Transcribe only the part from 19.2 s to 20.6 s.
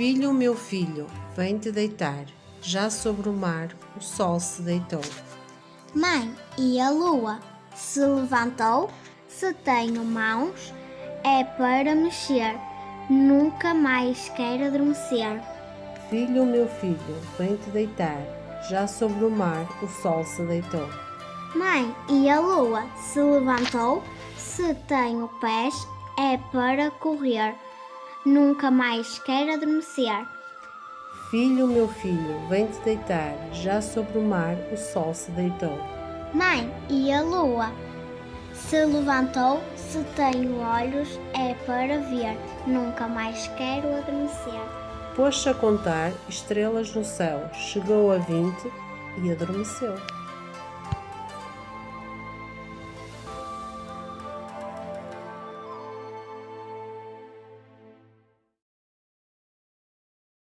o mar o sol se